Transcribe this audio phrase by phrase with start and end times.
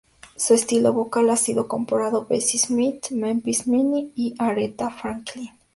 [0.35, 5.49] Su estilo vocal ha sido comparado a Bessie Smith, Memphis Minnie y Aretha Franklin.